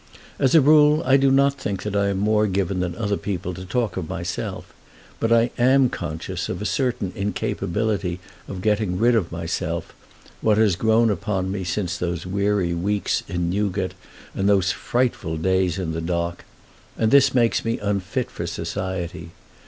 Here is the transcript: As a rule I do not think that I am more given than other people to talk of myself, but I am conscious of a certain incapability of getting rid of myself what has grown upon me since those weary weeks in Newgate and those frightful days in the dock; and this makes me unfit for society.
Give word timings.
As 0.39 0.55
a 0.55 0.61
rule 0.61 1.03
I 1.05 1.15
do 1.15 1.29
not 1.29 1.53
think 1.59 1.83
that 1.83 1.95
I 1.95 2.07
am 2.07 2.17
more 2.17 2.47
given 2.47 2.79
than 2.79 2.95
other 2.95 3.17
people 3.17 3.53
to 3.53 3.63
talk 3.65 3.97
of 3.97 4.09
myself, 4.09 4.73
but 5.19 5.31
I 5.31 5.51
am 5.59 5.89
conscious 5.89 6.49
of 6.49 6.59
a 6.59 6.65
certain 6.65 7.11
incapability 7.15 8.19
of 8.47 8.63
getting 8.63 8.97
rid 8.97 9.13
of 9.13 9.31
myself 9.31 9.93
what 10.41 10.57
has 10.57 10.75
grown 10.75 11.11
upon 11.11 11.51
me 11.51 11.63
since 11.63 11.97
those 11.99 12.25
weary 12.25 12.73
weeks 12.73 13.21
in 13.27 13.51
Newgate 13.51 13.93
and 14.33 14.49
those 14.49 14.71
frightful 14.71 15.37
days 15.37 15.77
in 15.77 15.91
the 15.91 16.01
dock; 16.01 16.45
and 16.97 17.11
this 17.11 17.35
makes 17.35 17.63
me 17.63 17.77
unfit 17.77 18.31
for 18.31 18.47
society. 18.47 19.29